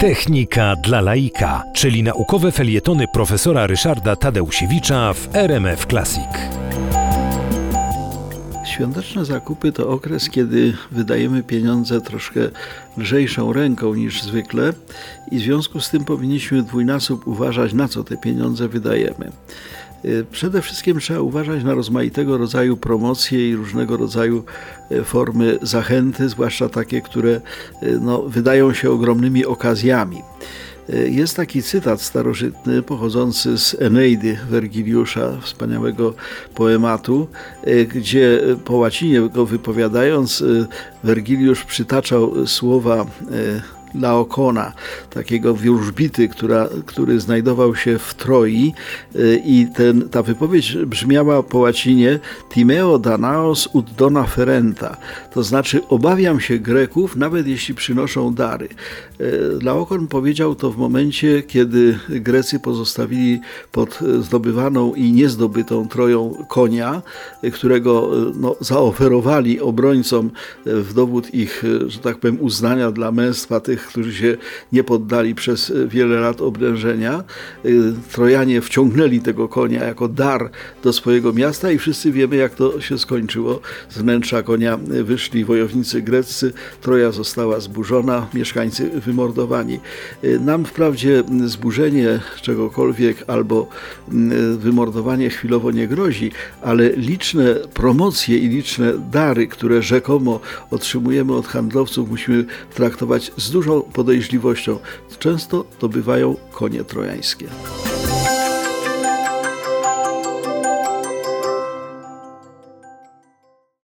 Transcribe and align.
Technika 0.00 0.76
dla 0.76 1.00
laika, 1.00 1.62
czyli 1.74 2.02
naukowe 2.02 2.52
felietony 2.52 3.04
profesora 3.12 3.66
Ryszarda 3.66 4.16
Tadeusiewicza 4.16 5.12
w 5.12 5.36
RMF 5.36 5.86
Classic. 5.86 6.28
Świąteczne 8.66 9.24
zakupy 9.24 9.72
to 9.72 9.88
okres, 9.88 10.30
kiedy 10.30 10.76
wydajemy 10.90 11.42
pieniądze 11.42 12.00
troszkę 12.00 12.40
lżejszą 12.98 13.52
ręką 13.52 13.94
niż 13.94 14.22
zwykle 14.22 14.72
i 15.30 15.38
w 15.38 15.42
związku 15.42 15.80
z 15.80 15.90
tym 15.90 16.04
powinniśmy 16.04 16.62
dwójnasób 16.62 17.26
uważać, 17.26 17.72
na 17.72 17.88
co 17.88 18.04
te 18.04 18.16
pieniądze 18.16 18.68
wydajemy. 18.68 19.32
Y, 20.04 20.24
Przede 20.32 20.62
wszystkim 20.62 21.00
trzeba 21.00 21.20
uważać 21.20 21.64
na 21.64 21.74
rozmaitego 21.74 22.38
rodzaju 22.38 22.76
promocje 22.76 23.50
i 23.50 23.56
różnego 23.56 23.96
rodzaju 23.96 24.44
y, 24.92 25.04
formy 25.04 25.58
zachęty, 25.62 26.28
zwłaszcza 26.28 26.68
takie, 26.68 27.00
które 27.00 27.40
y, 27.82 27.98
no, 28.00 28.22
wydają 28.22 28.74
się 28.74 28.90
ogromnymi 28.90 29.44
okazjami. 29.44 30.22
Jest 31.06 31.36
taki 31.36 31.62
cytat 31.62 32.02
starożytny 32.02 32.82
pochodzący 32.82 33.58
z 33.58 33.76
Eneidy 33.82 34.38
Wergiliusza, 34.50 35.40
wspaniałego 35.40 36.14
poematu, 36.54 37.28
gdzie 37.94 38.40
po 38.64 38.76
łacinie 38.76 39.20
go 39.20 39.46
wypowiadając, 39.46 40.44
Wergiliusz 41.04 41.64
przytaczał 41.64 42.46
słowa 42.46 43.06
Laokona, 43.94 44.72
takiego 45.10 45.54
wróżbity, 45.54 46.28
która, 46.28 46.68
który 46.86 47.20
znajdował 47.20 47.76
się 47.76 47.98
w 47.98 48.14
Troi 48.14 48.72
y, 49.16 49.42
i 49.44 49.66
ten, 49.76 50.08
ta 50.08 50.22
wypowiedź 50.22 50.76
brzmiała 50.86 51.42
po 51.42 51.58
łacinie 51.58 52.18
Timeo 52.50 52.98
Danaos 52.98 53.68
ut 53.72 53.90
dona 53.98 54.24
ferenta, 54.24 54.96
to 55.34 55.42
znaczy 55.42 55.80
obawiam 55.88 56.40
się 56.40 56.58
Greków, 56.58 57.16
nawet 57.16 57.46
jeśli 57.46 57.74
przynoszą 57.74 58.34
dary. 58.34 58.68
Y, 59.20 59.58
Laokon 59.62 60.08
powiedział 60.08 60.54
to 60.54 60.70
w 60.70 60.76
momencie, 60.76 61.42
kiedy 61.42 61.98
Grecy 62.08 62.60
pozostawili 62.60 63.40
pod 63.72 63.98
zdobywaną 64.20 64.94
i 64.94 65.12
niezdobytą 65.12 65.88
Troją 65.88 66.44
konia, 66.48 67.02
y, 67.44 67.50
którego 67.50 68.10
no, 68.34 68.56
zaoferowali 68.60 69.60
obrońcom 69.60 70.30
w 70.66 70.94
dowód 70.94 71.34
ich, 71.34 71.62
że 71.86 71.98
tak 71.98 72.18
powiem, 72.18 72.38
uznania 72.40 72.90
dla 72.90 73.12
męstwa 73.12 73.60
tych 73.60 73.81
tych, 73.82 73.88
którzy 73.88 74.14
się 74.14 74.36
nie 74.72 74.84
poddali 74.84 75.34
przez 75.34 75.72
wiele 75.86 76.20
lat 76.20 76.40
oblężenia. 76.40 77.24
Y, 77.64 77.92
Trojanie 78.12 78.60
wciągnęli 78.60 79.20
tego 79.20 79.48
konia 79.48 79.84
jako 79.84 80.08
dar 80.08 80.50
do 80.82 80.92
swojego 80.92 81.32
miasta 81.32 81.70
i 81.70 81.78
wszyscy 81.78 82.12
wiemy, 82.12 82.36
jak 82.36 82.54
to 82.54 82.80
się 82.80 82.98
skończyło. 82.98 83.60
Z 83.90 83.98
wnętrza 83.98 84.42
konia 84.42 84.78
wyszli 85.04 85.44
wojownicy 85.44 86.02
greccy, 86.02 86.52
Troja 86.80 87.12
została 87.12 87.60
zburzona, 87.60 88.28
mieszkańcy 88.34 88.90
wymordowani. 88.90 89.80
Nam 90.40 90.64
wprawdzie 90.64 91.22
zburzenie 91.46 92.20
czegokolwiek 92.42 93.24
albo 93.26 93.68
y, 94.08 94.56
wymordowanie 94.56 95.30
chwilowo 95.30 95.70
nie 95.70 95.88
grozi, 95.88 96.30
ale 96.62 96.88
liczne 96.88 97.54
promocje 97.74 98.38
i 98.38 98.48
liczne 98.48 98.92
dary, 99.10 99.46
które 99.46 99.82
rzekomo 99.82 100.40
otrzymujemy 100.70 101.34
od 101.34 101.46
handlowców, 101.46 102.10
musimy 102.10 102.44
traktować 102.74 103.32
z 103.36 103.50
dużą 103.72 103.82
podejrzliwością. 103.92 104.78
Często 105.18 105.64
to 105.78 105.88
bywają 105.88 106.36
konie 106.52 106.84
trojańskie. 106.84 107.46